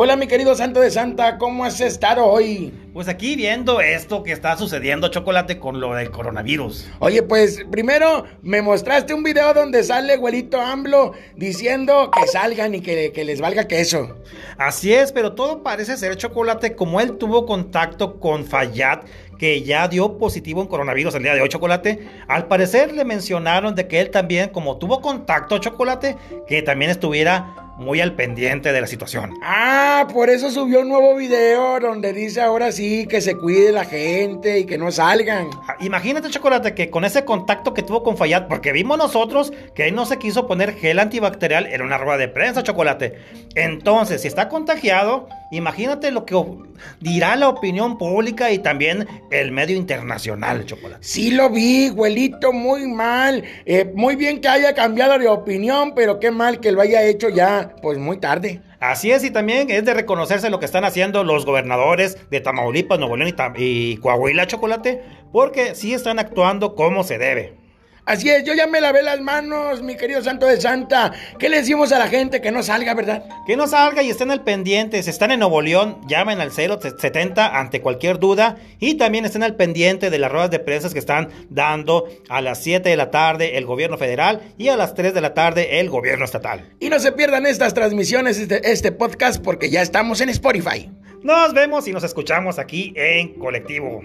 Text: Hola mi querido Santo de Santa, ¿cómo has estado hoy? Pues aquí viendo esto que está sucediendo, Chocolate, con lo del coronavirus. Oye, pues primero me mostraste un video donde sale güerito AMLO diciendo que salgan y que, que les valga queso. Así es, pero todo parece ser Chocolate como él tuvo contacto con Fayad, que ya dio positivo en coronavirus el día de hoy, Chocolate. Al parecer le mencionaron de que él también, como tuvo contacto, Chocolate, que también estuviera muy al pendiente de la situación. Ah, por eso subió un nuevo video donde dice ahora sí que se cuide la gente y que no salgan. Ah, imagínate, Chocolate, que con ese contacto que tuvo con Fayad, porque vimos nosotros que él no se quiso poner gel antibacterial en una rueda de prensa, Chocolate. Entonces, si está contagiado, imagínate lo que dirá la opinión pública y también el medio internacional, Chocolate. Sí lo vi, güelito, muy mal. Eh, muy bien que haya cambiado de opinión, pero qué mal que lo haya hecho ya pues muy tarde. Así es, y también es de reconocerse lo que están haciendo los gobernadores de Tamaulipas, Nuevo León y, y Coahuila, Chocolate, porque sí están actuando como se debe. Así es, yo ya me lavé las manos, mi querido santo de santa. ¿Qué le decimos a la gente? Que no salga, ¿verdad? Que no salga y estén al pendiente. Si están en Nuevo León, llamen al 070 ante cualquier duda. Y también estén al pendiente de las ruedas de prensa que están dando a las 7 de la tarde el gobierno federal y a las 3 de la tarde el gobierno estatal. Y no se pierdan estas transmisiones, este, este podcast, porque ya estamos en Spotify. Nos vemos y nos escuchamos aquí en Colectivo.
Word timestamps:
Hola 0.00 0.14
mi 0.14 0.28
querido 0.28 0.54
Santo 0.54 0.78
de 0.78 0.92
Santa, 0.92 1.38
¿cómo 1.38 1.64
has 1.64 1.80
estado 1.80 2.24
hoy? 2.24 2.72
Pues 2.92 3.08
aquí 3.08 3.34
viendo 3.34 3.80
esto 3.80 4.22
que 4.22 4.30
está 4.30 4.56
sucediendo, 4.56 5.08
Chocolate, 5.08 5.58
con 5.58 5.80
lo 5.80 5.92
del 5.92 6.12
coronavirus. 6.12 6.88
Oye, 7.00 7.24
pues 7.24 7.64
primero 7.68 8.24
me 8.40 8.62
mostraste 8.62 9.12
un 9.12 9.24
video 9.24 9.52
donde 9.54 9.82
sale 9.82 10.16
güerito 10.16 10.60
AMLO 10.60 11.14
diciendo 11.34 12.12
que 12.12 12.28
salgan 12.28 12.76
y 12.76 12.80
que, 12.80 13.10
que 13.10 13.24
les 13.24 13.40
valga 13.40 13.66
queso. 13.66 14.14
Así 14.56 14.94
es, 14.94 15.10
pero 15.10 15.32
todo 15.32 15.64
parece 15.64 15.96
ser 15.96 16.16
Chocolate 16.16 16.76
como 16.76 17.00
él 17.00 17.18
tuvo 17.18 17.44
contacto 17.44 18.20
con 18.20 18.44
Fayad, 18.44 19.00
que 19.36 19.62
ya 19.62 19.88
dio 19.88 20.16
positivo 20.16 20.62
en 20.62 20.68
coronavirus 20.68 21.16
el 21.16 21.24
día 21.24 21.34
de 21.34 21.40
hoy, 21.40 21.48
Chocolate. 21.48 22.06
Al 22.28 22.46
parecer 22.46 22.92
le 22.92 23.04
mencionaron 23.04 23.74
de 23.74 23.88
que 23.88 24.00
él 24.00 24.10
también, 24.10 24.50
como 24.50 24.78
tuvo 24.78 25.00
contacto, 25.00 25.58
Chocolate, 25.58 26.16
que 26.46 26.62
también 26.62 26.92
estuviera 26.92 27.67
muy 27.78 28.00
al 28.00 28.14
pendiente 28.14 28.72
de 28.72 28.80
la 28.80 28.86
situación. 28.86 29.34
Ah, 29.42 30.06
por 30.12 30.28
eso 30.30 30.50
subió 30.50 30.80
un 30.80 30.88
nuevo 30.88 31.14
video 31.14 31.78
donde 31.80 32.12
dice 32.12 32.40
ahora 32.40 32.72
sí 32.72 33.06
que 33.06 33.20
se 33.20 33.36
cuide 33.36 33.72
la 33.72 33.84
gente 33.84 34.58
y 34.58 34.66
que 34.66 34.76
no 34.78 34.90
salgan. 34.90 35.48
Ah, 35.68 35.76
imagínate, 35.80 36.28
Chocolate, 36.28 36.74
que 36.74 36.90
con 36.90 37.04
ese 37.04 37.24
contacto 37.24 37.74
que 37.74 37.82
tuvo 37.82 38.02
con 38.02 38.16
Fayad, 38.16 38.48
porque 38.48 38.72
vimos 38.72 38.98
nosotros 38.98 39.52
que 39.74 39.88
él 39.88 39.94
no 39.94 40.06
se 40.06 40.18
quiso 40.18 40.46
poner 40.46 40.74
gel 40.74 40.98
antibacterial 40.98 41.66
en 41.66 41.82
una 41.82 41.98
rueda 41.98 42.18
de 42.18 42.28
prensa, 42.28 42.62
Chocolate. 42.62 43.18
Entonces, 43.54 44.22
si 44.22 44.28
está 44.28 44.48
contagiado, 44.48 45.28
imagínate 45.50 46.10
lo 46.10 46.24
que 46.24 46.34
dirá 47.00 47.36
la 47.36 47.48
opinión 47.48 47.98
pública 47.98 48.50
y 48.50 48.58
también 48.58 49.06
el 49.30 49.52
medio 49.52 49.76
internacional, 49.76 50.64
Chocolate. 50.66 51.02
Sí 51.02 51.30
lo 51.30 51.50
vi, 51.50 51.88
güelito, 51.88 52.52
muy 52.52 52.86
mal. 52.86 53.44
Eh, 53.66 53.90
muy 53.94 54.16
bien 54.16 54.40
que 54.40 54.48
haya 54.48 54.74
cambiado 54.74 55.18
de 55.18 55.28
opinión, 55.28 55.92
pero 55.94 56.20
qué 56.20 56.30
mal 56.30 56.60
que 56.60 56.72
lo 56.72 56.80
haya 56.80 57.02
hecho 57.02 57.28
ya 57.28 57.74
pues 57.82 57.98
muy 57.98 58.18
tarde. 58.18 58.60
Así 58.80 59.10
es, 59.10 59.24
y 59.24 59.32
también 59.32 59.70
es 59.70 59.84
de 59.84 59.92
reconocerse 59.92 60.50
lo 60.50 60.60
que 60.60 60.66
están 60.66 60.84
haciendo 60.84 61.24
los 61.24 61.44
gobernadores 61.44 62.16
de 62.30 62.40
Tamaulipas, 62.40 62.98
Nuevo 63.00 63.16
León 63.16 63.34
y, 63.56 63.64
y 63.64 63.96
Coahuila, 63.96 64.46
Chocolate, 64.46 65.02
porque 65.32 65.74
sí 65.74 65.94
están 65.94 66.20
actuando 66.20 66.76
como 66.76 67.02
se 67.02 67.18
debe. 67.18 67.57
Así 68.08 68.30
es, 68.30 68.42
yo 68.42 68.54
ya 68.54 68.66
me 68.66 68.80
lavé 68.80 69.02
las 69.02 69.20
manos, 69.20 69.82
mi 69.82 69.94
querido 69.94 70.22
santo 70.24 70.46
de 70.46 70.58
santa. 70.58 71.12
¿Qué 71.38 71.50
le 71.50 71.58
decimos 71.58 71.92
a 71.92 71.98
la 71.98 72.08
gente? 72.08 72.40
Que 72.40 72.50
no 72.50 72.62
salga, 72.62 72.94
¿verdad? 72.94 73.22
Que 73.46 73.54
no 73.54 73.66
salga 73.66 74.02
y 74.02 74.08
estén 74.08 74.30
al 74.30 74.44
pendiente. 74.44 75.02
Si 75.02 75.10
están 75.10 75.30
en 75.30 75.40
Nuevo 75.40 75.60
León, 75.60 76.00
llamen 76.08 76.40
al 76.40 76.50
070 76.50 77.58
ante 77.60 77.82
cualquier 77.82 78.18
duda. 78.18 78.56
Y 78.80 78.94
también 78.94 79.26
estén 79.26 79.42
al 79.42 79.56
pendiente 79.56 80.08
de 80.08 80.18
las 80.18 80.32
ruedas 80.32 80.50
de 80.50 80.58
prensa 80.58 80.88
que 80.88 80.98
están 80.98 81.28
dando 81.50 82.08
a 82.30 82.40
las 82.40 82.62
7 82.62 82.88
de 82.88 82.96
la 82.96 83.10
tarde 83.10 83.58
el 83.58 83.66
gobierno 83.66 83.98
federal 83.98 84.40
y 84.56 84.68
a 84.68 84.78
las 84.78 84.94
3 84.94 85.12
de 85.12 85.20
la 85.20 85.34
tarde 85.34 85.78
el 85.78 85.90
gobierno 85.90 86.24
estatal. 86.24 86.64
Y 86.80 86.88
no 86.88 87.00
se 87.00 87.12
pierdan 87.12 87.44
estas 87.44 87.74
transmisiones, 87.74 88.38
este, 88.38 88.72
este 88.72 88.90
podcast, 88.90 89.44
porque 89.44 89.68
ya 89.68 89.82
estamos 89.82 90.22
en 90.22 90.30
Spotify. 90.30 90.90
Nos 91.22 91.52
vemos 91.52 91.86
y 91.86 91.92
nos 91.92 92.04
escuchamos 92.04 92.58
aquí 92.58 92.94
en 92.96 93.34
Colectivo. 93.34 94.00